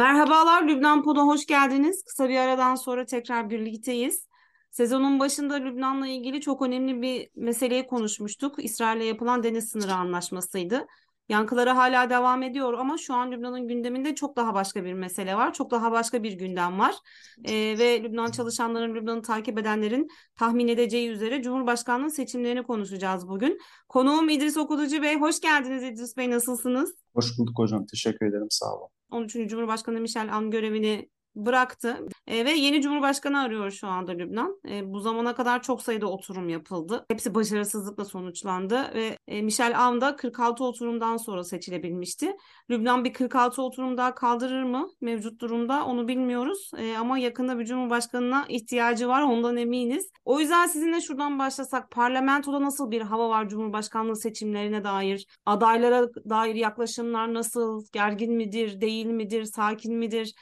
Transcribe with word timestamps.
Merhabalar 0.00 0.68
Lübnan 0.68 1.02
Pod'a 1.02 1.22
hoş 1.22 1.46
geldiniz. 1.46 2.04
Kısa 2.04 2.28
bir 2.28 2.36
aradan 2.36 2.74
sonra 2.74 3.06
tekrar 3.06 3.50
birlikteyiz. 3.50 4.28
Sezonun 4.70 5.20
başında 5.20 5.54
Lübnan'la 5.54 6.06
ilgili 6.06 6.40
çok 6.40 6.62
önemli 6.62 7.02
bir 7.02 7.28
meseleyi 7.36 7.86
konuşmuştuk. 7.86 8.64
İsrail'le 8.64 9.04
yapılan 9.04 9.42
deniz 9.42 9.68
sınırı 9.68 9.94
anlaşmasıydı. 9.94 10.86
Yankıları 11.28 11.70
hala 11.70 12.10
devam 12.10 12.42
ediyor 12.42 12.72
ama 12.72 12.98
şu 12.98 13.14
an 13.14 13.32
Lübnan'ın 13.32 13.68
gündeminde 13.68 14.14
çok 14.14 14.36
daha 14.36 14.54
başka 14.54 14.84
bir 14.84 14.92
mesele 14.92 15.34
var. 15.36 15.52
Çok 15.52 15.70
daha 15.70 15.92
başka 15.92 16.22
bir 16.22 16.32
gündem 16.32 16.78
var. 16.78 16.94
Ee, 17.44 17.78
ve 17.78 18.02
Lübnan 18.02 18.30
çalışanların, 18.30 18.94
Lübnan'ı 18.94 19.22
takip 19.22 19.58
edenlerin 19.58 20.08
tahmin 20.36 20.68
edeceği 20.68 21.08
üzere 21.08 21.42
Cumhurbaşkanlığı 21.42 22.10
seçimlerini 22.10 22.62
konuşacağız 22.62 23.28
bugün. 23.28 23.58
Konuğum 23.88 24.28
İdris 24.28 24.56
Okulucu 24.56 25.02
Bey. 25.02 25.16
Hoş 25.20 25.40
geldiniz 25.40 25.82
İdris 25.82 26.16
Bey. 26.16 26.30
Nasılsınız? 26.30 26.94
Hoş 27.14 27.38
bulduk 27.38 27.58
hocam. 27.58 27.86
Teşekkür 27.86 28.26
ederim. 28.26 28.46
Sağ 28.50 28.76
olun. 28.76 28.99
13. 29.10 29.48
Cumhurbaşkanı 29.48 30.00
Michel 30.00 30.34
Aoun 30.34 30.50
görevini 30.50 31.10
bıraktı 31.36 32.06
e, 32.26 32.44
ve 32.44 32.50
yeni 32.50 32.82
cumhurbaşkanı 32.82 33.40
arıyor 33.40 33.70
şu 33.70 33.88
anda 33.88 34.12
Lübnan. 34.12 34.60
E, 34.68 34.92
bu 34.92 35.00
zamana 35.00 35.34
kadar 35.34 35.62
çok 35.62 35.82
sayıda 35.82 36.06
oturum 36.06 36.48
yapıldı. 36.48 37.04
Hepsi 37.10 37.34
başarısızlıkla 37.34 38.04
sonuçlandı 38.04 38.94
ve 38.94 39.16
e, 39.28 39.42
Michel 39.42 39.80
Aoun 39.80 40.00
da 40.00 40.16
46 40.16 40.64
oturumdan 40.64 41.16
sonra 41.16 41.44
seçilebilmişti. 41.44 42.36
Lübnan 42.70 43.04
bir 43.04 43.12
46 43.12 43.62
oturum 43.62 43.96
daha 43.96 44.14
kaldırır 44.14 44.62
mı 44.62 44.90
mevcut 45.00 45.40
durumda 45.40 45.84
onu 45.84 46.08
bilmiyoruz 46.08 46.70
e, 46.78 46.96
ama 46.96 47.18
yakında 47.18 47.58
bir 47.58 47.64
cumhurbaşkanına 47.64 48.44
ihtiyacı 48.48 49.08
var 49.08 49.22
ondan 49.22 49.56
eminiz. 49.56 50.10
O 50.24 50.40
yüzden 50.40 50.66
sizinle 50.66 51.00
şuradan 51.00 51.38
başlasak 51.38 51.90
parlamentoda 51.90 52.62
nasıl 52.62 52.90
bir 52.90 53.00
hava 53.00 53.28
var 53.28 53.48
cumhurbaşkanlığı 53.48 54.16
seçimlerine 54.16 54.84
dair? 54.84 55.26
Adaylara 55.46 56.08
dair 56.14 56.54
yaklaşımlar 56.54 57.34
nasıl? 57.34 57.84
Gergin 57.92 58.32
midir, 58.34 58.80
değil 58.80 59.06
midir, 59.06 59.44
sakin 59.44 59.94
midir? 59.96 60.34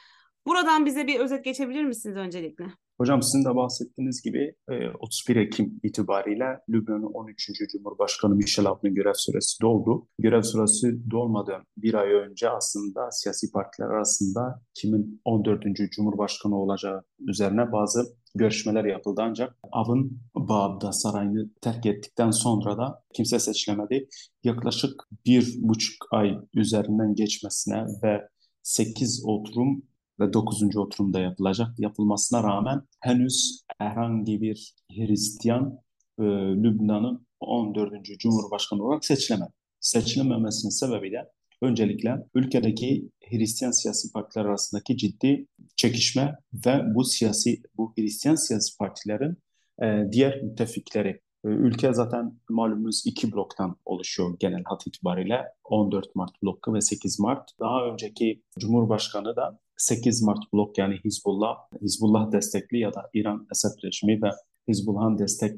Buradan 0.49 0.85
bize 0.85 1.07
bir 1.07 1.19
özet 1.19 1.45
geçebilir 1.45 1.83
misiniz 1.83 2.17
öncelikle? 2.17 2.65
Hocam 2.97 3.23
sizin 3.23 3.45
de 3.45 3.55
bahsettiğiniz 3.55 4.21
gibi 4.21 4.55
31 4.99 5.35
e, 5.35 5.41
Ekim 5.41 5.79
itibariyle 5.83 6.45
Lübnan'ın 6.69 7.13
13. 7.13 7.49
Cumhurbaşkanı 7.71 8.35
Michel 8.35 8.65
Aoun'un 8.65 8.95
görev 8.95 9.13
süresi 9.13 9.61
doldu. 9.61 10.07
Görev 10.19 10.41
süresi 10.41 11.11
dolmadan 11.11 11.63
bir 11.77 11.93
ay 11.93 12.13
önce 12.13 12.49
aslında 12.49 13.11
siyasi 13.11 13.51
partiler 13.51 13.87
arasında 13.87 14.61
kimin 14.73 15.21
14. 15.25 15.63
Cumhurbaşkanı 15.91 16.55
olacağı 16.55 17.03
üzerine 17.19 17.71
bazı 17.71 18.15
görüşmeler 18.35 18.85
yapıldı 18.85 19.21
ancak 19.23 19.57
Av'ın 19.71 20.21
Bağda 20.35 20.91
sarayını 20.91 21.49
terk 21.61 21.85
ettikten 21.85 22.31
sonra 22.31 22.77
da 22.77 23.03
kimse 23.13 23.39
seçilemedi. 23.39 24.07
Yaklaşık 24.43 25.03
bir 25.25 25.55
buçuk 25.57 26.07
ay 26.11 26.37
üzerinden 26.55 27.15
geçmesine 27.15 27.85
ve 28.03 28.29
8 28.63 29.23
oturum 29.25 29.83
ve 30.19 30.33
9. 30.33 30.77
oturumda 30.77 31.19
yapılacak. 31.19 31.79
Yapılmasına 31.79 32.43
rağmen 32.43 32.81
henüz 32.99 33.63
herhangi 33.77 34.41
bir 34.41 34.73
Hristiyan 34.91 35.79
e, 36.19 36.23
Lübnan'ın 36.63 37.27
14. 37.39 38.19
Cumhurbaşkanı 38.19 38.83
olarak 38.83 39.05
seçilemedi. 39.05 39.51
Seçilememesinin 39.79 40.69
sebebi 40.71 41.11
de 41.11 41.29
öncelikle 41.61 42.15
ülkedeki 42.35 43.09
Hristiyan 43.29 43.71
siyasi 43.71 44.11
partiler 44.11 44.45
arasındaki 44.45 44.97
ciddi 44.97 45.47
çekişme 45.75 46.35
ve 46.65 46.81
bu 46.95 47.03
siyasi 47.03 47.61
bu 47.77 47.93
Hristiyan 47.97 48.35
siyasi 48.35 48.77
partilerin 48.77 49.37
e, 49.81 50.11
diğer 50.11 50.41
müttefikleri 50.43 51.21
e, 51.45 51.47
Ülke 51.47 51.93
zaten 51.93 52.39
malumunuz 52.49 53.03
iki 53.05 53.31
bloktan 53.31 53.75
oluşuyor 53.85 54.35
genel 54.39 54.63
hat 54.63 54.87
itibariyle. 54.87 55.45
14 55.63 56.15
Mart 56.15 56.43
bloku 56.43 56.73
ve 56.73 56.81
8 56.81 57.19
Mart. 57.19 57.49
Daha 57.59 57.85
önceki 57.85 58.43
Cumhurbaşkanı 58.59 59.35
da 59.35 59.59
8 59.79 60.21
Mart 60.21 60.53
blok 60.53 60.77
yani 60.77 60.99
Hizbullah, 61.05 61.55
Hizbullah 61.81 62.31
destekli 62.31 62.79
ya 62.79 62.93
da 62.93 63.09
İran 63.13 63.47
Esed 63.51 63.83
rejimi 63.83 64.21
ve 64.21 64.29
Hizbullah'ın 64.67 65.17
destek 65.17 65.55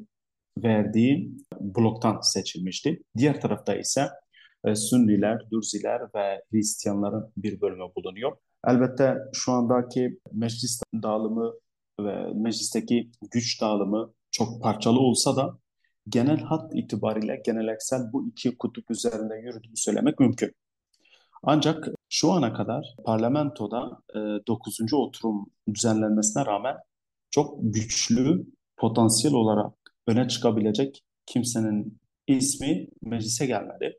verdiği 0.58 1.32
bloktan 1.60 2.20
seçilmişti. 2.20 3.02
Diğer 3.16 3.40
tarafta 3.40 3.76
ise 3.76 4.08
e, 4.64 4.74
Sünniler, 4.74 5.50
Dürziler 5.50 6.00
ve 6.14 6.42
Hristiyanların 6.50 7.32
bir 7.36 7.60
bölümü 7.60 7.84
bulunuyor. 7.96 8.36
Elbette 8.66 9.18
şu 9.32 9.52
andaki 9.52 10.18
meclis 10.32 10.82
dağılımı 11.02 11.52
ve 12.00 12.32
meclisteki 12.34 13.10
güç 13.30 13.60
dağılımı 13.60 14.12
çok 14.30 14.62
parçalı 14.62 15.00
olsa 15.00 15.36
da 15.36 15.58
genel 16.08 16.40
hat 16.40 16.70
itibariyle 16.74 17.42
geneleksel 17.44 18.00
bu 18.12 18.28
iki 18.28 18.56
kutup 18.56 18.90
üzerinde 18.90 19.34
yürüdüğünü 19.34 19.76
söylemek 19.76 20.20
mümkün. 20.20 20.52
Ancak 21.42 21.88
şu 22.08 22.32
ana 22.32 22.52
kadar 22.52 22.94
parlamentoda 23.04 23.98
e, 24.14 24.18
9. 24.46 24.78
oturum 24.92 25.46
düzenlenmesine 25.74 26.46
rağmen 26.46 26.76
çok 27.30 27.54
güçlü 27.62 28.46
potansiyel 28.76 29.34
olarak 29.34 29.74
öne 30.06 30.28
çıkabilecek 30.28 31.04
kimsenin 31.26 32.00
ismi 32.26 32.88
meclise 33.02 33.46
gelmedi. 33.46 33.98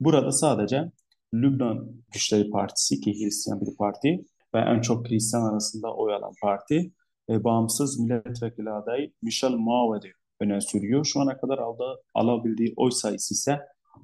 Burada 0.00 0.32
sadece 0.32 0.92
Lübnan 1.34 1.92
Güçleri 2.12 2.50
Partisi 2.50 3.00
ki 3.00 3.12
Hristiyan 3.12 3.60
bir 3.60 3.76
parti 3.76 4.24
ve 4.54 4.58
en 4.58 4.80
çok 4.80 5.10
Hristiyan 5.10 5.52
arasında 5.52 5.94
oy 5.94 6.14
alan 6.14 6.32
parti 6.42 6.92
e, 7.30 7.44
bağımsız 7.44 7.98
milletvekili 7.98 8.70
adayı 8.70 9.12
Michel 9.22 9.52
Mauved'i 9.52 10.12
öne 10.40 10.60
sürüyor. 10.60 11.04
Şu 11.04 11.20
ana 11.20 11.36
kadar 11.36 11.58
aldığı, 11.58 12.02
alabildiği 12.14 12.74
oy 12.76 12.90
sayısı 12.90 13.34
ise 13.34 13.60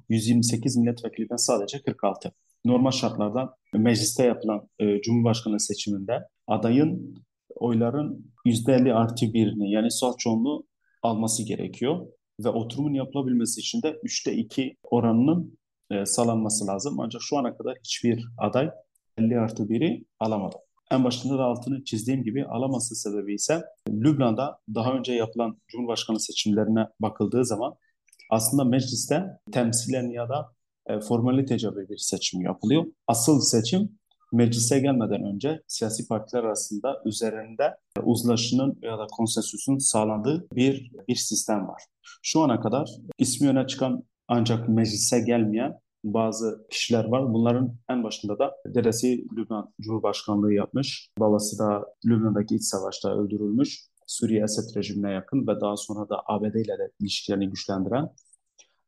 128 0.09 0.77
milletvekilinden 0.77 1.35
sadece 1.35 1.81
46 1.81 2.31
normal 2.65 2.91
şartlarda 2.91 3.55
mecliste 3.73 4.23
yapılan 4.23 4.69
e, 4.79 5.01
Cumhurbaşkanı 5.01 5.59
seçiminde 5.59 6.19
adayın 6.47 7.15
oyların 7.55 8.33
%50 8.45 8.93
artı 8.93 9.33
birini 9.33 9.71
yani 9.71 9.91
sağ 9.91 10.11
çoğunluğu 10.17 10.65
alması 11.03 11.43
gerekiyor. 11.43 12.07
Ve 12.45 12.49
oturumun 12.49 12.93
yapılabilmesi 12.93 13.59
için 13.59 13.81
de 13.81 13.99
3'te 14.03 14.33
2 14.33 14.77
oranının 14.83 15.57
e, 15.91 16.05
sağlanması 16.05 16.67
lazım. 16.67 16.99
Ancak 16.99 17.21
şu 17.21 17.37
ana 17.37 17.57
kadar 17.57 17.77
hiçbir 17.83 18.25
aday 18.37 18.69
50 19.17 19.39
artı 19.39 19.63
1'i 19.63 20.05
alamadı. 20.19 20.55
En 20.91 21.03
başında 21.03 21.37
da 21.37 21.43
altını 21.43 21.83
çizdiğim 21.83 22.23
gibi 22.23 22.45
alaması 22.45 22.95
sebebi 22.95 23.33
ise 23.33 23.61
Lübnan'da 23.89 24.59
daha 24.75 24.93
önce 24.93 25.13
yapılan 25.13 25.57
Cumhurbaşkanı 25.67 26.19
seçimlerine 26.19 26.87
bakıldığı 26.99 27.45
zaman 27.45 27.75
aslında 28.29 28.63
mecliste 28.63 29.23
temsilen 29.51 30.09
ya 30.09 30.29
da 30.29 30.51
e, 30.91 30.99
formalitece 30.99 31.69
bir 31.75 31.97
seçim 31.97 32.41
yapılıyor. 32.41 32.85
Asıl 33.07 33.41
seçim 33.41 33.89
meclise 34.31 34.79
gelmeden 34.79 35.23
önce 35.23 35.61
siyasi 35.67 36.07
partiler 36.07 36.43
arasında 36.43 37.01
üzerinde 37.05 37.75
uzlaşının 38.03 38.79
ya 38.81 38.97
da 38.97 39.07
konsensüsün 39.07 39.77
sağlandığı 39.77 40.47
bir 40.55 40.91
bir 41.07 41.15
sistem 41.15 41.67
var. 41.67 41.83
Şu 42.21 42.41
ana 42.41 42.59
kadar 42.59 42.89
ismi 43.17 43.49
öne 43.49 43.67
çıkan 43.67 44.03
ancak 44.27 44.69
meclise 44.69 45.19
gelmeyen 45.19 45.79
bazı 46.03 46.67
kişiler 46.71 47.05
var. 47.05 47.33
Bunların 47.33 47.75
en 47.89 48.03
başında 48.03 48.39
da 48.39 48.51
dedesi 48.65 49.25
Lübnan 49.37 49.73
Cumhurbaşkanlığı 49.81 50.53
yapmış. 50.53 51.09
Babası 51.19 51.59
da 51.59 51.85
Lübnan'daki 52.05 52.55
iç 52.55 52.63
savaşta 52.63 53.17
öldürülmüş. 53.17 53.91
Suriye 54.07 54.43
Esed 54.43 54.75
rejimine 54.75 55.11
yakın 55.11 55.47
ve 55.47 55.61
daha 55.61 55.77
sonra 55.77 56.09
da 56.09 56.21
ABD 56.25 56.55
ile 56.55 56.77
de 56.79 56.91
ilişkilerini 56.99 57.49
güçlendiren 57.49 58.09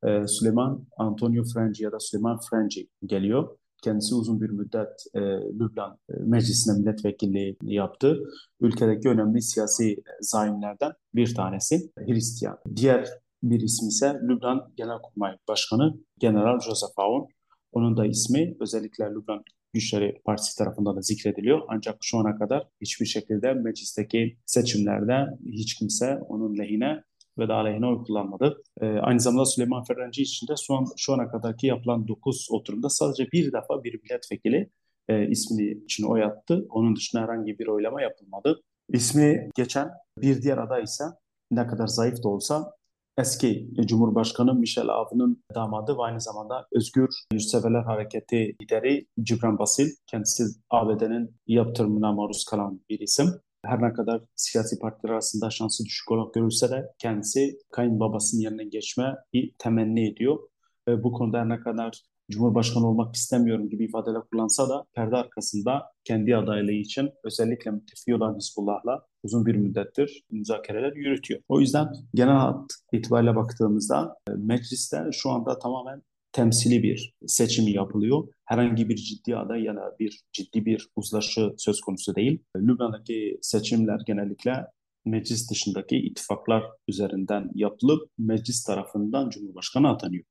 e, 0.08 0.28
Süleyman 0.28 0.86
Antonio 0.98 1.44
Frangi 1.54 1.84
ya 1.84 1.92
da 1.92 2.00
Süleyman 2.00 2.40
Frangi 2.50 2.88
geliyor. 3.06 3.58
Kendisi 3.84 4.16
uzun 4.16 4.42
bir 4.42 4.50
müddet 4.50 5.06
e, 5.14 5.20
Lübnan 5.60 5.98
e, 6.10 6.14
Meclisi'ne 6.14 6.80
milletvekilliği 6.80 7.58
yaptı. 7.62 8.20
Ülkedeki 8.62 9.10
önemli 9.10 9.42
siyasi 9.42 10.04
zaimlerden 10.22 10.92
bir 11.16 11.36
tanesi 11.36 11.92
Hristiyan. 11.98 12.58
Diğer 12.76 13.10
bir 13.44 13.60
isim 13.60 13.88
ise 13.88 14.20
Lübnan 14.24 14.74
Genelkurmay 14.78 15.38
Başkanı 15.48 15.94
General 16.20 16.60
Joseph 16.60 17.00
Aoun. 17.00 17.28
Onun 17.72 17.98
da 17.98 18.06
ismi 18.06 18.56
özellikle 18.60 19.06
Lübnan 19.06 19.44
Güçleri 19.74 20.22
Partisi 20.26 20.58
tarafından 20.58 20.98
da 20.98 21.02
zikrediliyor. 21.02 21.62
Ancak 21.68 21.98
şu 22.02 22.18
ana 22.18 22.38
kadar 22.38 22.68
hiçbir 22.82 23.06
şekilde 23.06 23.54
meclisteki 23.54 24.38
seçimlerde 24.46 25.26
hiç 25.46 25.76
kimse 25.76 26.20
onun 26.28 26.58
lehine 26.58 27.04
ve 27.38 27.48
de 27.48 27.54
aleyhine 27.54 27.88
oy 27.88 28.04
kullanmadı. 28.04 28.64
E, 28.82 28.86
aynı 28.86 29.20
zamanda 29.20 29.46
Süleyman 29.46 29.84
Ferrenci 29.84 30.22
için 30.22 30.48
de 30.48 30.54
son, 30.56 30.88
şu 30.98 31.14
ana 31.14 31.28
kadarki 31.28 31.68
yapılan 31.68 32.08
9 32.08 32.48
oturumda 32.52 32.90
sadece 32.90 33.32
bir 33.32 33.54
defa 33.54 33.84
bir 33.84 34.00
milletvekili 34.04 34.70
e, 35.10 35.28
ismini 35.28 35.84
için 35.84 36.04
oy 36.04 36.24
attı. 36.24 36.66
Onun 36.70 36.96
dışında 36.96 37.22
herhangi 37.22 37.60
bir 37.60 37.68
oylama 37.68 38.02
yapılmadı. 38.02 38.62
İsmi 38.90 39.50
geçen 39.56 39.92
bir 40.18 40.42
diğer 40.42 40.58
aday 40.58 40.84
ise 40.84 41.04
ne 41.52 41.68
kadar 41.68 41.88
zayıf 41.88 42.24
da 42.24 42.30
olsa 42.30 42.74
eski 43.18 43.70
Cumhurbaşkanı 43.86 44.54
Michel 44.54 44.90
Aoun'un 44.90 45.44
damadı 45.56 45.98
ve 45.98 46.02
aynı 46.02 46.22
zamanda 46.22 46.68
Özgür 46.72 47.10
Yurtseverler 47.34 47.84
Hareketi 47.84 48.56
lideri 48.62 49.08
Cibran 49.24 49.60
Basil. 49.60 49.90
Kendisi 50.08 50.44
ABD'nin 50.70 51.36
yaptırımına 51.48 52.12
maruz 52.12 52.46
kalan 52.46 52.82
bir 52.90 53.00
isim 53.00 53.28
her 53.66 53.82
ne 53.82 53.94
kadar 53.94 54.22
siyasi 54.36 54.80
partiler 54.80 55.12
arasında 55.14 55.50
şansı 55.50 55.86
düşük 55.86 56.12
olarak 56.12 56.34
görülse 56.34 56.70
de 56.70 56.94
kendisi 57.00 57.58
kayınbabasının 57.72 58.42
yerine 58.42 58.64
geçme 58.64 59.16
bir 59.34 59.54
temenni 59.60 60.10
ediyor. 60.10 60.40
Bu 60.88 61.12
konuda 61.12 61.40
her 61.40 61.50
ne 61.50 61.60
kadar 61.60 62.04
Cumhurbaşkanı 62.32 62.88
olmak 62.88 63.16
istemiyorum 63.16 63.70
gibi 63.70 63.86
ifadeler 63.86 64.22
kullansa 64.22 64.70
da 64.70 64.86
perde 64.94 65.16
arkasında 65.16 65.92
kendi 66.04 66.38
adaylığı 66.38 66.72
için 66.72 67.12
özellikle 67.24 67.72
müttefiki 67.72 68.16
olan 68.16 68.36
Hizbullah'la 68.36 69.06
uzun 69.24 69.46
bir 69.46 69.56
müddettir 69.56 70.24
müzakereler 70.32 70.94
yürütüyor. 70.96 71.42
O 71.50 71.60
yüzden 71.60 71.94
genel 72.14 72.36
hat 72.36 72.72
itibariyle 72.92 73.36
baktığımızda 73.36 74.16
e, 74.30 74.32
mecliste 74.32 75.04
şu 75.12 75.30
anda 75.30 75.60
tamamen 75.60 76.02
temsili 76.34 76.84
bir 76.84 77.14
seçim 77.28 77.68
yapılıyor. 77.68 78.28
Herhangi 78.46 78.90
bir 78.90 78.96
ciddi 78.96 79.38
aday 79.38 79.64
ya 79.64 79.76
da 79.76 79.96
bir 80.00 80.22
ciddi 80.34 80.66
bir 80.66 80.88
uzlaşı 80.96 81.54
söz 81.58 81.82
konusu 81.82 82.16
değil. 82.16 82.40
Lübnan'daki 82.58 83.40
seçimler 83.42 84.00
genellikle 84.08 84.66
meclis 85.06 85.52
dışındaki 85.52 85.98
ittifaklar 85.98 86.64
üzerinden 86.88 87.50
yapılıp 87.56 88.10
meclis 88.18 88.64
tarafından 88.64 89.30
Cumhurbaşkanı 89.30 89.90
atanıyor. 89.90 90.24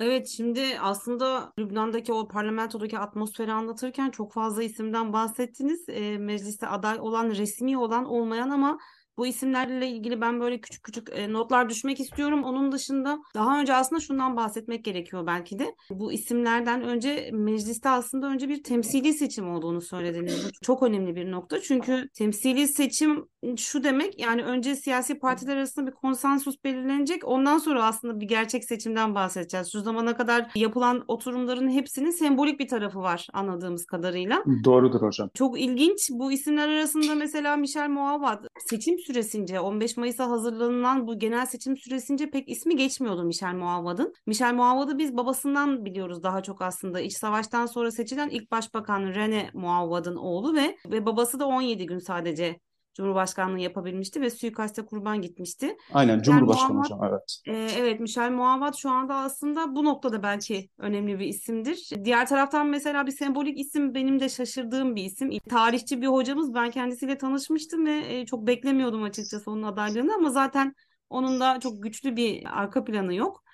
Evet 0.00 0.28
şimdi 0.28 0.62
aslında 0.80 1.52
Lübnan'daki 1.58 2.12
o 2.12 2.28
parlamentodaki 2.28 2.98
atmosferi 2.98 3.52
anlatırken 3.52 4.10
çok 4.10 4.32
fazla 4.32 4.62
isimden 4.62 5.12
bahsettiniz. 5.12 5.88
E, 5.88 6.18
mecliste 6.18 6.66
aday 6.66 7.00
olan, 7.00 7.30
resmi 7.30 7.78
olan, 7.78 8.04
olmayan 8.04 8.50
ama 8.50 8.78
bu 9.18 9.26
isimlerle 9.26 9.88
ilgili 9.88 10.20
ben 10.20 10.40
böyle 10.40 10.60
küçük 10.60 10.84
küçük 10.84 11.08
e, 11.12 11.32
notlar 11.32 11.68
düşmek 11.68 12.00
istiyorum. 12.00 12.44
Onun 12.44 12.72
dışında 12.72 13.18
daha 13.34 13.60
önce 13.60 13.74
aslında 13.74 14.00
şundan 14.00 14.36
bahsetmek 14.36 14.84
gerekiyor 14.84 15.26
belki 15.26 15.58
de. 15.58 15.74
Bu 15.90 16.12
isimlerden 16.12 16.82
önce 16.82 17.30
mecliste 17.32 17.88
aslında 17.88 18.26
önce 18.26 18.48
bir 18.48 18.62
temsili 18.62 19.12
seçim 19.12 19.50
olduğunu 19.50 19.80
söylediniz. 19.80 20.44
Bu 20.44 20.50
çok 20.62 20.82
önemli 20.82 21.16
bir 21.16 21.30
nokta. 21.30 21.60
Çünkü 21.60 22.08
temsili 22.14 22.68
seçim 22.68 23.24
şu 23.56 23.84
demek 23.84 24.20
yani 24.20 24.42
önce 24.42 24.76
siyasi 24.76 25.18
partiler 25.18 25.56
arasında 25.56 25.86
bir 25.86 25.92
konsensus 25.92 26.64
belirlenecek. 26.64 27.24
Ondan 27.24 27.58
sonra 27.58 27.84
aslında 27.84 28.20
bir 28.20 28.28
gerçek 28.28 28.64
seçimden 28.64 29.14
bahsedeceğiz. 29.14 29.72
Şu 29.72 29.80
zamana 29.80 30.16
kadar 30.16 30.50
yapılan 30.54 31.04
oturumların 31.08 31.70
hepsinin 31.70 32.10
sembolik 32.10 32.60
bir 32.60 32.68
tarafı 32.68 32.98
var 32.98 33.26
anladığımız 33.32 33.86
kadarıyla. 33.86 34.44
Doğrudur 34.64 35.02
hocam. 35.02 35.30
Çok 35.34 35.60
ilginç. 35.60 36.10
Bu 36.10 36.32
isimler 36.32 36.68
arasında 36.68 37.14
mesela 37.14 37.56
Michel 37.56 37.88
Muavad 37.88 38.44
seçim 38.66 38.98
süresince 39.06 39.60
15 39.60 39.96
Mayıs'a 39.96 40.30
hazırlanılan 40.30 41.06
bu 41.06 41.18
genel 41.18 41.46
seçim 41.46 41.76
süresince 41.76 42.30
pek 42.30 42.48
ismi 42.48 42.76
geçmiyordu 42.76 43.24
Michel 43.24 43.54
Muavad'ın. 43.54 44.14
Michel 44.26 44.54
Muavad'ı 44.54 44.98
biz 44.98 45.16
babasından 45.16 45.84
biliyoruz 45.84 46.22
daha 46.22 46.42
çok 46.42 46.62
aslında. 46.62 47.00
İç 47.00 47.16
savaştan 47.16 47.66
sonra 47.66 47.90
seçilen 47.90 48.28
ilk 48.28 48.50
başbakan 48.50 49.02
René 49.02 49.50
Muavad'ın 49.54 50.16
oğlu 50.16 50.54
ve 50.54 50.76
ve 50.86 51.06
babası 51.06 51.40
da 51.40 51.46
17 51.46 51.86
gün 51.86 51.98
sadece 51.98 52.60
Cumhurbaşkanlığı 52.96 53.60
yapabilmişti 53.60 54.20
ve 54.20 54.30
suikaste 54.30 54.86
kurban 54.86 55.22
gitmişti. 55.22 55.76
Aynen 55.92 56.22
Cumhurbaşkanı 56.22 56.78
hocam 56.78 57.00
evet. 57.04 57.40
E, 57.46 57.68
evet 57.78 58.00
Michel 58.00 58.30
Muavad 58.30 58.74
şu 58.74 58.90
anda 58.90 59.14
aslında 59.14 59.76
bu 59.76 59.84
noktada 59.84 60.22
belki 60.22 60.70
önemli 60.78 61.18
bir 61.18 61.26
isimdir. 61.26 61.90
Diğer 62.04 62.26
taraftan 62.26 62.66
mesela 62.66 63.06
bir 63.06 63.12
sembolik 63.12 63.60
isim 63.60 63.94
benim 63.94 64.20
de 64.20 64.28
şaşırdığım 64.28 64.96
bir 64.96 65.04
isim. 65.04 65.30
Tarihçi 65.50 66.02
bir 66.02 66.06
hocamız 66.06 66.54
ben 66.54 66.70
kendisiyle 66.70 67.18
tanışmıştım 67.18 67.86
ve 67.86 68.02
e, 68.08 68.26
çok 68.26 68.46
beklemiyordum 68.46 69.02
açıkçası 69.02 69.50
onun 69.50 69.62
adaylığını 69.62 70.14
ama 70.14 70.30
zaten 70.30 70.74
onun 71.10 71.40
da 71.40 71.60
çok 71.60 71.82
güçlü 71.82 72.16
bir 72.16 72.60
arka 72.60 72.84
planı 72.84 73.14
yok. 73.14 73.45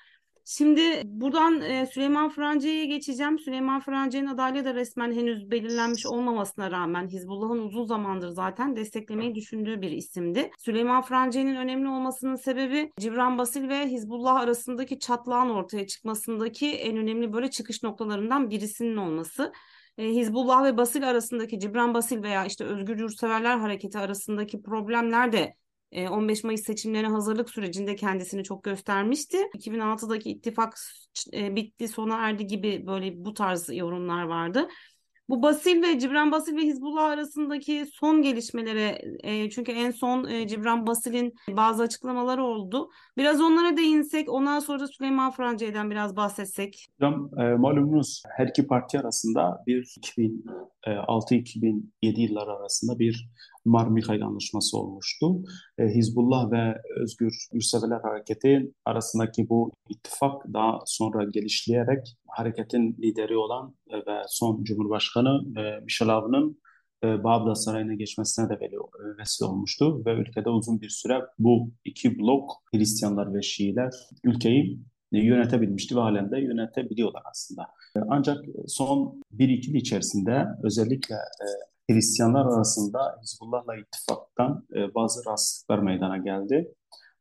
Şimdi 0.44 1.02
buradan 1.04 1.60
e, 1.60 1.86
Süleyman 1.86 2.28
Francı'ya 2.28 2.84
geçeceğim. 2.84 3.38
Süleyman 3.38 3.80
Francı'nın 3.80 4.26
adaylığı 4.26 4.64
da 4.64 4.74
resmen 4.74 5.12
henüz 5.12 5.50
belirlenmiş 5.50 6.06
olmamasına 6.06 6.70
rağmen 6.70 7.08
Hizbullah'ın 7.08 7.58
uzun 7.58 7.84
zamandır 7.84 8.28
zaten 8.28 8.76
desteklemeyi 8.76 9.34
düşündüğü 9.34 9.82
bir 9.82 9.90
isimdi. 9.90 10.50
Süleyman 10.58 11.02
Francı'nın 11.02 11.56
önemli 11.56 11.88
olmasının 11.88 12.36
sebebi 12.36 12.92
Cibran 13.00 13.38
Basil 13.38 13.68
ve 13.68 13.86
Hizbullah 13.86 14.34
arasındaki 14.34 14.98
çatlağın 14.98 15.50
ortaya 15.50 15.86
çıkmasındaki 15.86 16.70
en 16.72 16.96
önemli 16.96 17.32
böyle 17.32 17.50
çıkış 17.50 17.82
noktalarından 17.82 18.50
birisinin 18.50 18.96
olması. 18.96 19.52
E, 19.98 20.08
Hizbullah 20.08 20.64
ve 20.64 20.76
Basil 20.76 21.08
arasındaki 21.10 21.60
Cibran 21.60 21.94
Basil 21.94 22.22
veya 22.22 22.44
işte 22.44 22.64
Özgür 22.64 22.98
Yurtseverler 22.98 23.58
Hareketi 23.58 23.98
arasındaki 23.98 24.62
problemler 24.62 25.32
de 25.32 25.54
15 26.10 26.44
Mayıs 26.44 26.62
seçimlerine 26.62 27.08
hazırlık 27.08 27.50
sürecinde 27.50 27.96
kendisini 27.96 28.44
çok 28.44 28.64
göstermişti. 28.64 29.36
2006'daki 29.36 30.30
ittifak 30.30 30.74
bitti 31.32 31.88
sona 31.88 32.16
erdi 32.16 32.46
gibi 32.46 32.86
böyle 32.86 33.24
bu 33.24 33.34
tarz 33.34 33.68
yorumlar 33.76 34.22
vardı. 34.22 34.68
Bu 35.28 35.42
Basil 35.42 35.82
ve 35.82 35.98
Cibran 35.98 36.32
Basil 36.32 36.56
ve 36.56 36.60
Hizbullah 36.60 37.04
arasındaki 37.04 37.86
son 37.92 38.22
gelişmelere 38.22 39.02
çünkü 39.48 39.72
en 39.72 39.90
son 39.90 40.46
Cibran 40.46 40.86
Basil'in 40.86 41.34
bazı 41.50 41.82
açıklamaları 41.82 42.44
oldu. 42.44 42.90
Biraz 43.16 43.40
onlara 43.40 43.76
değinsek 43.76 44.32
ondan 44.32 44.60
sonra 44.60 44.80
da 44.80 44.86
Süleyman 44.86 45.30
Francı'dan 45.30 45.90
biraz 45.90 46.16
bahsetsek. 46.16 46.86
Hocam 46.98 47.30
malumunuz 47.58 48.22
her 48.36 48.46
iki 48.46 48.66
parti 48.66 49.00
arasında 49.00 49.62
bir 49.66 49.82
2006-2007 50.86 51.82
yılları 52.02 52.52
arasında 52.52 52.98
bir 52.98 53.28
Mar-Mikhail 53.64 54.24
anlaşması 54.24 54.78
olmuştu. 54.78 55.42
E, 55.78 55.84
Hizbullah 55.84 56.50
ve 56.50 56.74
Özgür 56.96 57.48
Yurtseverler 57.52 58.00
Hareketi 58.00 58.72
arasındaki 58.84 59.48
bu 59.48 59.72
ittifak 59.88 60.42
daha 60.52 60.78
sonra 60.86 61.24
gelişleyerek 61.24 62.16
hareketin 62.28 62.96
lideri 63.02 63.36
olan 63.36 63.74
e, 63.90 63.96
ve 63.96 64.22
son 64.28 64.64
Cumhurbaşkanı 64.64 65.60
e, 65.60 65.80
Michel 65.80 66.08
Aoun'un 66.08 66.60
e, 67.04 67.24
Bağdat 67.24 67.64
Sarayı'na 67.64 67.94
geçmesine 67.94 68.48
de 68.48 68.58
vesile 69.18 69.48
olmuştu 69.48 70.02
ve 70.06 70.12
ülkede 70.12 70.50
uzun 70.50 70.80
bir 70.80 70.88
süre 70.88 71.20
bu 71.38 71.70
iki 71.84 72.18
blok 72.18 72.50
Hristiyanlar 72.74 73.34
ve 73.34 73.42
Şiiler 73.42 73.92
ülkeyi 74.24 74.80
yönetebilmişti 75.12 75.96
ve 75.96 76.00
halen 76.00 76.30
de 76.30 76.40
yönetebiliyorlar 76.40 77.22
aslında. 77.30 77.66
Ancak 78.08 78.44
son 78.66 79.22
bir 79.32 79.48
iki 79.48 79.70
yıl 79.70 79.76
içerisinde 79.76 80.46
özellikle 80.62 81.14
Hristiyanlar 81.90 82.46
arasında 82.46 83.18
Hizbullah'la 83.22 83.76
ittifaktan 83.76 84.66
bazı 84.94 85.24
rahatsızlıklar 85.26 85.78
meydana 85.78 86.18
geldi 86.18 86.74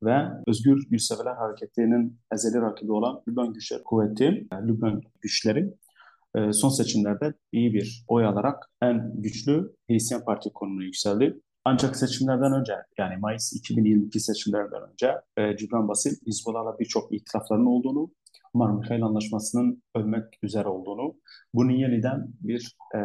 ve 0.04 0.28
Özgür 0.48 0.88
Yurtseverler 0.90 1.36
Hareketi'nin 1.36 2.20
ezeli 2.34 2.62
rakibi 2.62 2.92
olan 2.92 3.22
Lübnan 3.28 3.54
Güçleri 3.54 3.84
Kuvveti, 3.84 4.48
yani 4.52 4.68
Lübnan 4.68 5.02
Güçleri 5.22 5.74
e, 6.36 6.54
son 6.54 6.70
seçimlerde 6.70 7.34
iyi 7.52 7.74
bir 7.74 8.06
oy 8.08 8.26
alarak 8.26 8.72
en 8.82 9.22
güçlü 9.22 9.76
Hristiyan 9.90 10.26
Parti 10.26 10.50
konumuna 10.54 10.84
yükseldi. 10.84 11.42
Ancak 11.66 11.96
seçimlerden 11.96 12.54
önce 12.54 12.74
yani 12.98 13.18
Mayıs 13.18 13.54
2022 13.54 14.20
seçimlerinden 14.20 14.82
önce 14.92 15.16
e, 15.38 15.58
Cibran 15.58 15.88
Basil 15.88 16.12
Hizbullah'la 16.28 16.80
birçok 16.80 17.14
itirafların 17.14 17.66
olduğunu, 17.66 18.12
Marmikail 18.54 19.04
Anlaşması'nın 19.04 19.84
ölmek 19.96 20.24
üzere 20.44 20.68
olduğunu, 20.68 21.16
bunun 21.54 21.72
yeniden 21.72 22.28
bir 22.42 22.78
e, 22.96 23.00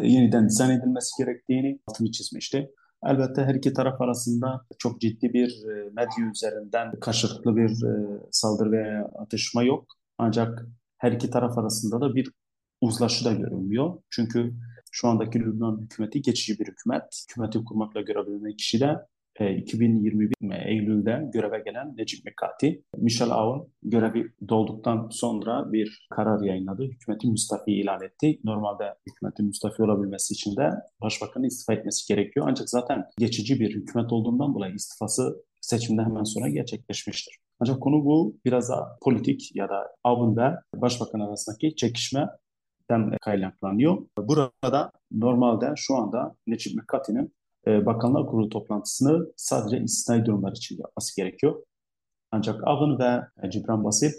yeniden 0.00 0.48
dizayn 0.48 0.70
edilmesi 0.70 1.24
gerektiğini 1.24 1.78
altını 1.86 2.10
çizmişti. 2.10 2.70
Elbette 3.06 3.44
her 3.44 3.54
iki 3.54 3.72
taraf 3.72 4.00
arasında 4.00 4.66
çok 4.78 5.00
ciddi 5.00 5.32
bir 5.32 5.48
e, 5.48 5.90
medya 5.90 6.30
üzerinden 6.34 7.00
karşılıklı 7.00 7.56
bir 7.56 7.86
e, 7.86 8.20
saldırı 8.30 8.72
veya 8.72 9.10
atışma 9.18 9.62
yok. 9.62 9.86
Ancak 10.18 10.66
her 10.98 11.12
iki 11.12 11.30
taraf 11.30 11.58
arasında 11.58 12.00
da 12.00 12.14
bir 12.14 12.32
uzlaşı 12.80 13.24
da 13.24 13.32
görünmüyor. 13.32 14.02
Çünkü 14.10 14.54
şu 14.90 15.08
andaki 15.08 15.40
Lübnan 15.40 15.80
hükümeti 15.82 16.22
geçici 16.22 16.58
bir 16.58 16.66
hükümet. 16.66 17.24
Hükümeti 17.30 17.64
kurmakla 17.64 18.00
görebilen 18.00 18.56
kişi 18.56 18.80
de 18.80 18.96
2021 19.40 20.34
e, 20.52 20.70
Eylül'de 20.70 21.30
göreve 21.32 21.58
gelen 21.58 21.96
Necip 21.96 22.24
Mikati, 22.24 22.82
Michel 22.96 23.30
Aoun 23.30 23.68
görevi 23.82 24.32
dolduktan 24.48 25.08
sonra 25.10 25.72
bir 25.72 26.06
karar 26.10 26.40
yayınladı. 26.44 26.82
Hükümeti 26.82 27.30
müstafi 27.30 27.72
ilan 27.72 28.02
etti. 28.02 28.40
Normalde 28.44 28.94
hükümetin 29.08 29.46
müstafi 29.46 29.82
olabilmesi 29.82 30.34
için 30.34 30.56
de 30.56 30.70
başbakanın 31.02 31.44
istifa 31.44 31.72
etmesi 31.72 32.14
gerekiyor. 32.14 32.46
Ancak 32.48 32.70
zaten 32.70 33.04
geçici 33.18 33.60
bir 33.60 33.74
hükümet 33.74 34.12
olduğundan 34.12 34.54
dolayı 34.54 34.74
istifası 34.74 35.44
seçimden 35.60 36.04
hemen 36.04 36.24
sonra 36.24 36.48
gerçekleşmiştir. 36.48 37.38
Ancak 37.60 37.80
konu 37.80 38.04
bu 38.04 38.36
biraz 38.44 38.68
da 38.68 38.98
politik 39.02 39.56
ya 39.56 39.68
da 39.68 39.96
ve 40.36 40.80
başbakan 40.80 41.20
arasındaki 41.20 41.76
çekişmeden 41.76 43.16
kaynaklanıyor. 43.20 44.06
Burada 44.18 44.92
normalde 45.12 45.72
şu 45.76 45.96
anda 45.96 46.34
Necip 46.46 46.74
Mikati'nin 46.76 47.34
e, 47.66 47.86
Bakanlar 47.86 48.26
Kurulu 48.26 48.48
toplantısını 48.48 49.32
sadece 49.36 49.84
istisnai 49.84 50.26
durumlar 50.26 50.52
için 50.52 50.78
yapması 50.78 51.16
gerekiyor. 51.16 51.62
Ancak 52.30 52.60
Avın 52.64 52.98
ve 52.98 53.20
Cibran 53.50 53.84
Basil 53.84 54.10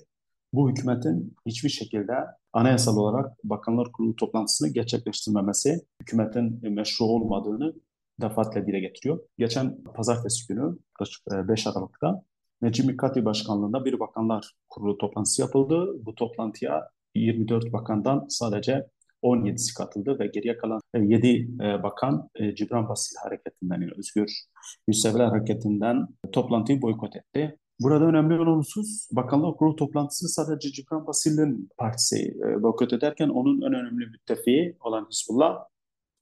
bu 0.54 0.70
hükümetin 0.70 1.36
hiçbir 1.46 1.70
şekilde 1.70 2.14
anayasal 2.54 2.98
olarak 2.98 3.38
Bakanlar 3.44 3.92
Kurulu 3.92 4.16
toplantısını 4.16 4.70
gerçekleştirmemesi, 4.70 5.86
hükümetin 6.02 6.74
meşru 6.74 7.06
olmadığını 7.06 7.74
defaatle 8.22 8.68
dile 8.68 8.80
getiriyor. 8.80 9.20
Geçen 9.38 9.84
pazartesi 9.84 10.48
günü 10.48 10.78
5 11.32 11.68
e, 11.68 11.70
Aralık'ta 11.70 12.24
Necip 12.64 12.86
Mikati 12.86 13.26
Başkanlığı'nda 13.26 13.86
bir 13.86 14.00
Bakanlar 14.00 14.54
Kurulu 14.70 14.98
toplantısı 14.98 15.42
yapıldı. 15.42 16.06
Bu 16.06 16.16
toplantıya 16.16 16.90
24 17.16 17.74
bakandan 17.74 18.26
sadece 18.30 18.88
17'si 19.24 19.74
katıldı 19.78 20.20
ve 20.20 20.28
geriye 20.28 20.58
kalan 20.58 20.82
7 20.96 21.28
e, 21.28 21.84
bakan 21.84 22.30
e, 22.36 22.56
Cibran 22.56 22.90
Basil 22.90 23.16
hareketinden 23.24 23.82
yani 23.82 23.92
Özgür 23.98 24.32
Yurtseverler 24.88 25.26
hareketinden 25.26 26.08
toplantıyı 26.32 26.82
boykot 26.82 27.16
etti. 27.16 27.58
Burada 27.80 28.06
önemli 28.06 28.40
olan 28.40 28.58
husus 28.58 29.10
Bakanlar 29.12 29.56
Kurulu 29.58 29.76
toplantısını 29.76 30.30
sadece 30.30 30.72
Cibran 30.72 31.08
Basil'in 31.08 31.70
partisi 31.78 32.38
e, 32.46 32.64
boykot 32.64 32.94
ederken 32.94 33.30
onun 33.30 33.62
en 33.62 33.74
önemli 33.74 34.06
müttefiği 34.06 34.78
olan 34.80 35.08
Hizbullah 35.12 35.64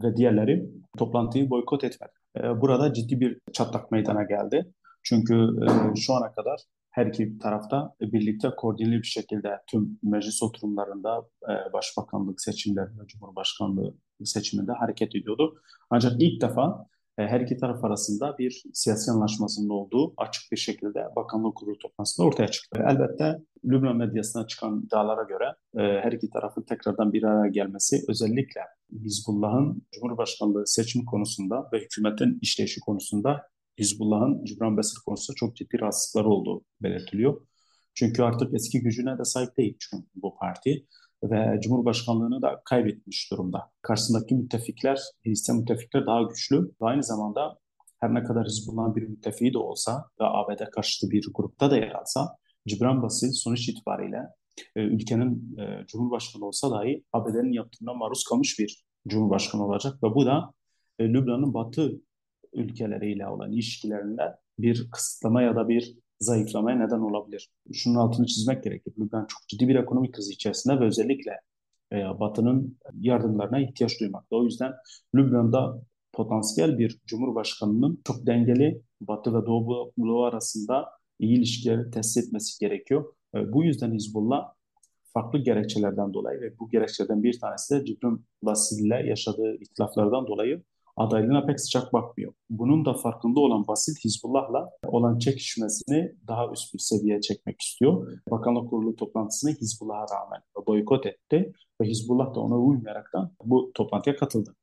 ve 0.04 0.18
diğerleri 0.18 0.70
toplantıyı 0.98 1.50
boykot 1.50 1.84
etmedi. 1.84 2.12
E, 2.38 2.62
burada 2.62 2.94
ciddi 2.94 3.20
bir 3.20 3.40
çatlak 3.54 3.92
meydana 3.92 4.24
geldi. 4.24 4.74
Çünkü 5.04 5.36
e, 5.36 5.96
şu 5.96 6.14
ana 6.14 6.32
kadar 6.32 6.60
her 6.92 7.06
iki 7.06 7.38
tarafta 7.38 7.96
birlikte 8.02 8.50
koordineli 8.58 8.98
bir 8.98 9.08
şekilde 9.08 9.62
tüm 9.68 10.00
meclis 10.04 10.44
oturumlarında 10.44 11.28
e, 11.44 11.74
başbakanlık 11.74 12.42
seçimlerinde, 12.42 13.08
cumhurbaşkanlığı 13.08 13.94
seçiminde 14.24 14.72
hareket 14.72 15.16
ediyordu. 15.16 15.62
Ancak 15.90 16.22
ilk 16.22 16.42
defa 16.42 16.86
e, 17.18 17.28
her 17.28 17.42
iki 17.42 17.58
taraf 17.58 17.84
arasında 17.84 18.38
bir 18.38 18.64
siyasi 18.74 19.12
anlaşmasının 19.12 19.70
olduğu 19.70 20.14
açık 20.18 20.52
bir 20.52 20.58
şekilde 20.58 21.08
bakanlık 21.16 21.56
kurulu 21.56 21.78
toplantısında 21.78 22.28
ortaya 22.28 22.48
çıktı. 22.48 22.84
Elbette 22.88 23.40
Lübnan 23.66 23.98
medyasına 23.98 24.48
çıkan 24.48 24.82
iddialara 24.86 25.24
göre 25.24 25.46
e, 25.78 26.02
her 26.02 26.12
iki 26.12 26.30
tarafın 26.30 26.62
tekrardan 26.62 27.14
bir 27.14 27.24
araya 27.24 27.50
gelmesi 27.50 28.02
özellikle 28.10 28.62
Hizbullah'ın 28.92 29.82
Cumhurbaşkanlığı 29.92 30.68
seçim 30.68 31.06
konusunda 31.06 31.70
ve 31.74 31.80
hükümetin 31.80 32.40
işleyişi 32.42 32.80
konusunda 32.80 33.51
Hizbullah'ın 33.80 34.46
Cibran 34.46 34.78
Besir 34.78 34.98
konusunda 35.06 35.36
çok 35.36 35.56
ciddi 35.56 35.80
rahatsızlıkları 35.80 36.30
olduğu 36.30 36.64
belirtiliyor. 36.82 37.42
Çünkü 37.94 38.24
artık 38.24 38.54
eski 38.54 38.82
gücüne 38.82 39.18
de 39.18 39.26
sahip 39.26 39.58
değil 39.58 39.78
çünkü 39.80 40.08
bu 40.16 40.36
parti 40.36 40.86
ve 41.24 41.60
Cumhurbaşkanlığını 41.64 42.42
da 42.42 42.62
kaybetmiş 42.66 43.32
durumda. 43.32 43.72
Karşısındaki 43.82 44.36
müttefikler, 44.36 45.02
Hristiyan 45.24 45.60
müttefikler 45.60 46.06
daha 46.06 46.22
güçlü 46.22 46.64
ve 46.64 46.86
aynı 46.86 47.04
zamanda 47.04 47.58
her 48.00 48.14
ne 48.14 48.24
kadar 48.24 48.46
Hizbullah'ın 48.46 48.96
bir 48.96 49.08
müttefiği 49.08 49.54
de 49.54 49.58
olsa 49.58 50.10
ve 50.22 50.26
ABD 50.26 50.70
karşıtı 50.72 51.12
bir 51.12 51.30
grupta 51.34 51.72
da 51.72 51.78
yer 51.78 51.92
alsa 51.92 52.38
Cibran 52.68 53.04
Basil 53.04 53.32
sonuç 53.32 53.70
itibariyle 53.70 54.18
e, 54.76 54.82
ülkenin 54.82 55.58
e, 55.58 55.86
Cumhurbaşkanı 55.88 56.46
olsa 56.46 56.72
dahi 56.72 57.04
ABD'nin 57.14 57.52
yaptığına 57.52 57.94
maruz 57.94 58.24
kalmış 58.24 58.60
bir 58.60 58.84
Cumhurbaşkanı 59.08 59.66
olacak 59.66 60.04
ve 60.04 60.16
bu 60.16 60.26
da 60.26 60.54
e, 61.00 61.04
Lübnan'ın 61.04 61.54
batı 61.54 62.02
ülkeleriyle 62.54 63.28
olan 63.28 63.52
ilişkilerinde 63.52 64.36
bir 64.60 64.92
kısıtlama 64.92 65.42
ya 65.42 65.56
da 65.56 65.70
bir 65.70 65.98
zayıflamaya 66.20 66.78
neden 66.78 67.00
olabilir. 67.00 67.50
Şunun 67.74 67.96
altını 67.96 68.26
çizmek 68.26 68.64
gerekir. 68.64 68.94
Lübnan 69.00 69.26
çok 69.26 69.48
ciddi 69.48 69.68
bir 69.68 69.76
ekonomik 69.76 70.14
kriz 70.14 70.30
içerisinde 70.30 70.80
ve 70.80 70.86
özellikle 70.86 71.32
e, 71.92 71.96
Batı'nın 72.20 72.78
yardımlarına 73.00 73.60
ihtiyaç 73.60 74.00
duymakta. 74.00 74.36
O 74.36 74.44
yüzden 74.44 74.74
Lübnan'da 75.16 75.82
potansiyel 76.14 76.78
bir 76.78 77.00
cumhurbaşkanının 77.06 78.02
çok 78.08 78.26
dengeli 78.26 78.82
Batı 79.02 79.34
ve 79.34 79.46
Doğu 79.46 79.94
bloğu 79.98 80.24
arasında 80.24 80.90
iyi 81.20 81.38
ilişkileri 81.38 81.92
tesis 81.92 82.18
etmesi 82.18 82.60
gerekiyor. 82.60 83.14
E, 83.36 83.54
bu 83.54 83.64
yüzden 83.64 83.94
Hizbullah 83.94 84.54
farklı 85.14 85.40
gerekçelerden 85.40 86.14
dolayı 86.14 86.42
ve 86.42 86.60
bu 86.60 86.70
gerekçeden 86.70 87.24
bir 87.24 87.40
tanesi 87.40 87.76
de 87.76 87.86
Cibrin 87.86 88.26
Basil 88.44 88.86
ile 88.86 88.96
yaşadığı 88.96 89.56
ihtilaflardan 89.62 90.28
dolayı 90.28 90.64
adaylığına 91.02 91.46
pek 91.46 91.60
sıcak 91.60 91.94
bakmıyor. 91.94 92.34
Bunun 92.50 92.86
da 92.86 92.94
farkında 92.94 93.40
olan 93.40 93.68
Basit 93.68 94.06
Hizbullah'la 94.06 94.70
olan 94.88 95.18
çekişmesini 95.18 96.12
daha 96.28 96.52
üst 96.52 96.74
bir 96.74 96.80
seviyeye 96.80 97.22
çekmek 97.22 97.62
istiyor. 97.62 98.18
Bakanlık 98.32 98.70
Kurulu 98.70 98.96
toplantısını 98.96 99.52
Hizbullah'a 99.52 100.06
rağmen 100.16 100.42
boykot 100.68 101.06
etti 101.06 101.54
ve 101.82 101.86
Hizbullah 101.86 102.36
da 102.36 102.40
ona 102.40 102.58
uymayaraktan 102.58 103.32
bu 103.44 103.72
toplantıya 103.74 104.16
katıldı. 104.16 104.56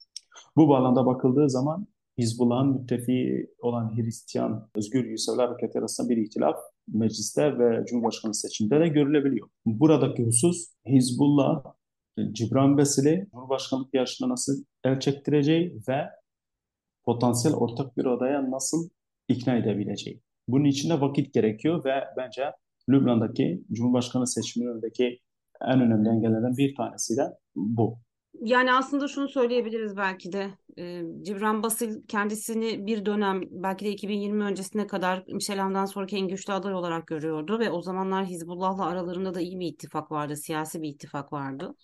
Bu 0.56 0.68
bağlamda 0.68 1.06
bakıldığı 1.06 1.50
zaman 1.50 1.86
Hizbullah'ın 2.18 2.68
müttefiği 2.68 3.50
olan 3.62 3.96
Hristiyan 3.96 4.68
Özgür 4.74 5.10
Yusuflar 5.10 5.48
Hareketi 5.48 5.78
arasında 5.78 6.08
bir 6.08 6.16
ihtilaf 6.16 6.56
mecliste 6.88 7.58
ve 7.58 7.84
Cumhurbaşkanı 7.86 8.34
seçiminde 8.34 8.80
de 8.80 8.88
görülebiliyor. 8.88 9.48
Buradaki 9.66 10.24
husus 10.24 10.66
Hizbullah 10.86 11.62
Cibran 12.32 12.78
Besil'i 12.78 13.26
Cumhurbaşkanlık 13.32 13.94
yarışına 13.94 14.28
nasıl 14.28 14.64
el 14.84 15.00
çektireceği 15.00 15.80
ve 15.88 16.04
potansiyel 17.08 17.56
ortak 17.56 17.96
bir 17.96 18.04
odaya 18.04 18.50
nasıl 18.50 18.88
ikna 19.28 19.56
edebileceği. 19.56 20.20
Bunun 20.48 20.64
için 20.64 20.90
de 20.90 21.00
vakit 21.00 21.34
gerekiyor 21.34 21.84
ve 21.84 22.04
bence 22.16 22.52
Lübnan'daki 22.88 23.64
Cumhurbaşkanı 23.72 24.26
seçimlerindeki 24.26 25.18
en 25.60 25.80
önemli 25.80 26.08
engellerden 26.08 26.56
bir 26.56 26.74
tanesi 26.74 27.16
de 27.16 27.22
bu. 27.56 27.98
Yani 28.40 28.72
aslında 28.72 29.08
şunu 29.08 29.28
söyleyebiliriz 29.28 29.96
belki 29.96 30.32
de. 30.32 30.50
E, 30.78 31.02
Cibran 31.22 31.62
Basil 31.62 32.06
kendisini 32.08 32.86
bir 32.86 33.06
dönem 33.06 33.42
belki 33.50 33.84
de 33.84 33.90
2020 33.90 34.44
öncesine 34.44 34.86
kadar 34.86 35.24
Michel 35.28 35.58
Ham'dan 35.58 35.86
sonraki 35.86 36.16
en 36.16 36.28
güçlü 36.28 36.52
aday 36.52 36.74
olarak 36.74 37.06
görüyordu 37.06 37.58
ve 37.58 37.70
o 37.70 37.82
zamanlar 37.82 38.26
Hizbullah'la 38.26 38.86
aralarında 38.86 39.34
da 39.34 39.40
iyi 39.40 39.60
bir 39.60 39.66
ittifak 39.66 40.10
vardı, 40.10 40.36
siyasi 40.36 40.82
bir 40.82 40.88
ittifak 40.88 41.32
vardı. 41.32 41.74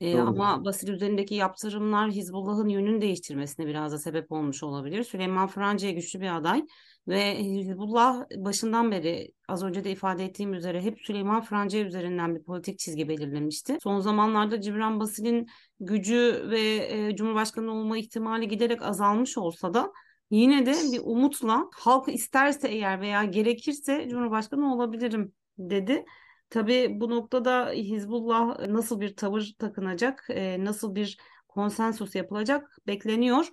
E, 0.00 0.18
ama 0.18 0.64
Basil 0.64 0.88
üzerindeki 0.88 1.34
yaptırımlar 1.34 2.10
Hizbullah'ın 2.10 2.68
yönünü 2.68 3.00
değiştirmesine 3.00 3.66
biraz 3.66 3.92
da 3.92 3.98
sebep 3.98 4.32
olmuş 4.32 4.62
olabilir. 4.62 5.04
Süleyman 5.04 5.46
Franca'ya 5.46 5.92
güçlü 5.92 6.20
bir 6.20 6.36
aday 6.36 6.62
ve 7.08 7.38
Hizbullah 7.38 8.24
başından 8.36 8.90
beri 8.90 9.32
az 9.48 9.62
önce 9.62 9.84
de 9.84 9.90
ifade 9.90 10.24
ettiğim 10.24 10.54
üzere 10.54 10.82
hep 10.82 10.98
Süleyman 11.00 11.40
Franca 11.40 11.78
üzerinden 11.78 12.34
bir 12.34 12.42
politik 12.42 12.78
çizgi 12.78 13.08
belirlemişti. 13.08 13.78
Son 13.82 14.00
zamanlarda 14.00 14.60
Cibran 14.60 15.00
Basil'in 15.00 15.46
gücü 15.80 16.46
ve 16.50 16.60
e, 16.90 17.16
Cumhurbaşkanı 17.16 17.72
olma 17.72 17.98
ihtimali 17.98 18.48
giderek 18.48 18.82
azalmış 18.82 19.38
olsa 19.38 19.74
da 19.74 19.92
yine 20.30 20.66
de 20.66 20.74
bir 20.92 21.00
umutla 21.04 21.64
halk 21.74 22.08
isterse 22.08 22.68
eğer 22.68 23.00
veya 23.00 23.24
gerekirse 23.24 24.08
Cumhurbaşkanı 24.10 24.74
olabilirim 24.74 25.32
dedi. 25.58 26.04
Tabii 26.50 27.00
bu 27.00 27.10
noktada 27.10 27.70
Hizbullah 27.70 28.68
nasıl 28.68 29.00
bir 29.00 29.16
tavır 29.16 29.54
takınacak, 29.58 30.26
e, 30.30 30.64
nasıl 30.64 30.94
bir 30.94 31.18
konsensus 31.48 32.14
yapılacak 32.14 32.78
bekleniyor. 32.86 33.48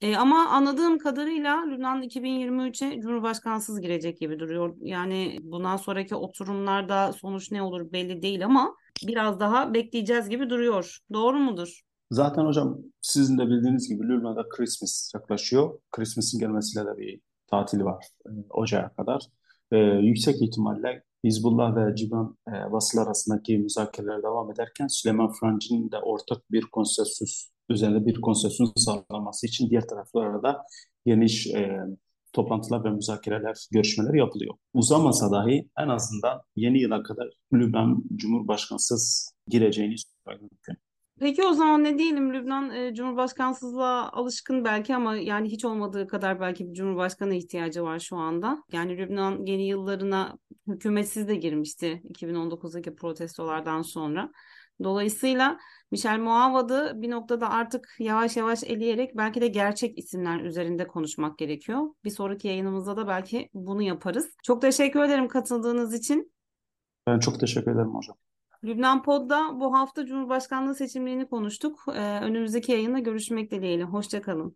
E, 0.00 0.16
ama 0.16 0.48
anladığım 0.48 0.98
kadarıyla 0.98 1.64
Lübnan 1.66 2.02
2023'e 2.02 3.00
Cumhurbaşkansız 3.00 3.80
girecek 3.80 4.20
gibi 4.20 4.38
duruyor. 4.38 4.76
Yani 4.80 5.38
bundan 5.42 5.76
sonraki 5.76 6.14
oturumlarda 6.14 7.12
sonuç 7.12 7.50
ne 7.50 7.62
olur 7.62 7.92
belli 7.92 8.22
değil 8.22 8.44
ama 8.44 8.74
biraz 9.06 9.40
daha 9.40 9.74
bekleyeceğiz 9.74 10.28
gibi 10.28 10.50
duruyor. 10.50 10.98
Doğru 11.12 11.38
mudur? 11.38 11.80
Zaten 12.10 12.44
hocam 12.44 12.78
sizin 13.00 13.38
de 13.38 13.46
bildiğiniz 13.46 13.88
gibi 13.88 14.08
Lübnan'da 14.08 14.48
Christmas 14.48 15.12
yaklaşıyor. 15.14 15.78
Christmas'ın 15.90 16.40
gelmesiyle 16.40 16.86
de 16.86 16.98
bir 16.98 17.20
tatil 17.46 17.80
var 17.80 18.06
e, 18.26 18.30
Ocağa 18.50 18.92
kadar. 18.96 19.22
Ee, 19.72 19.76
yüksek 19.78 20.42
ihtimalle 20.42 21.02
Hizbullah 21.24 21.76
ve 21.76 21.96
Civan 21.96 22.38
e, 22.48 22.50
Vasıl 22.72 22.98
arasındaki 22.98 23.58
müzakereler 23.58 24.22
devam 24.22 24.52
ederken 24.52 24.86
Süleyman 24.86 25.32
Francı'nın 25.32 25.90
de 25.90 25.98
ortak 25.98 26.52
bir 26.52 26.62
konsensüs 26.62 27.48
üzerinde 27.68 28.06
bir 28.06 28.20
konsensüs 28.20 28.70
sağlaması 28.76 29.46
için 29.46 29.70
diğer 29.70 29.88
taraflara 29.88 30.42
da 30.42 30.62
geniş 31.06 31.46
e, 31.46 31.80
toplantılar 32.32 32.84
ve 32.84 32.90
müzakereler, 32.90 33.66
görüşmeler 33.70 34.14
yapılıyor. 34.14 34.54
Uzamasa 34.74 35.30
dahi 35.30 35.68
en 35.78 35.88
azından 35.88 36.42
yeni 36.56 36.80
yıla 36.80 37.02
kadar 37.02 37.30
Lübnan 37.52 38.04
Cumhurbaşkanısız 38.16 39.32
gireceğini 39.46 39.94
söylemek 40.24 40.52
mümkün. 40.52 40.89
Peki 41.20 41.42
o 41.44 41.52
zaman 41.52 41.84
ne 41.84 41.98
diyelim 41.98 42.34
Lübnan 42.34 42.70
e, 42.70 42.94
Cumhurbaşkansızlığa 42.94 44.12
alışkın 44.12 44.64
belki 44.64 44.94
ama 44.94 45.16
yani 45.16 45.48
hiç 45.48 45.64
olmadığı 45.64 46.06
kadar 46.06 46.40
belki 46.40 46.68
bir 46.68 46.74
Cumhurbaşkanı 46.74 47.34
ihtiyacı 47.34 47.82
var 47.82 47.98
şu 47.98 48.16
anda. 48.16 48.64
Yani 48.72 48.98
Lübnan 48.98 49.46
yeni 49.46 49.66
yıllarına 49.66 50.38
hükümetsiz 50.68 51.28
de 51.28 51.34
girmişti 51.34 52.02
2019'daki 52.08 52.94
protestolardan 52.94 53.82
sonra. 53.82 54.32
Dolayısıyla 54.82 55.58
Michel 55.90 56.18
Muavad'ı 56.18 56.92
bir 56.96 57.10
noktada 57.10 57.50
artık 57.50 57.96
yavaş 57.98 58.36
yavaş 58.36 58.64
eleyerek 58.64 59.16
belki 59.16 59.40
de 59.40 59.48
gerçek 59.48 59.98
isimler 59.98 60.40
üzerinde 60.40 60.86
konuşmak 60.86 61.38
gerekiyor. 61.38 61.86
Bir 62.04 62.10
sonraki 62.10 62.48
yayınımızda 62.48 62.96
da 62.96 63.08
belki 63.08 63.48
bunu 63.54 63.82
yaparız. 63.82 64.30
Çok 64.42 64.62
teşekkür 64.62 65.00
ederim 65.00 65.28
katıldığınız 65.28 65.94
için. 65.94 66.32
Ben 67.06 67.18
çok 67.18 67.40
teşekkür 67.40 67.72
ederim 67.72 67.94
hocam. 67.94 68.16
Lübnan 68.64 69.02
Pod'da 69.02 69.60
bu 69.60 69.74
hafta 69.74 70.06
Cumhurbaşkanlığı 70.06 70.74
seçimlerini 70.74 71.28
konuştuk. 71.28 71.84
Ee, 71.94 72.20
önümüzdeki 72.20 72.72
yayında 72.72 72.98
görüşmek 72.98 73.50
dileğiyle. 73.50 73.84
Hoşçakalın. 73.84 74.54